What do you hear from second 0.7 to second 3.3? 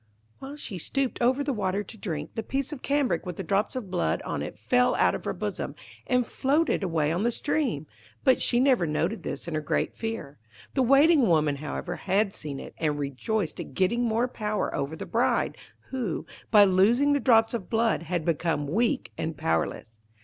stooped over the water to drink, the piece of cambric